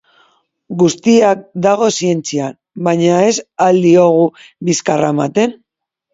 [0.77, 2.47] Guztian dago zientzia,
[2.89, 3.35] baina ez
[3.67, 4.27] al diogu
[4.73, 5.57] bizkarra ematen?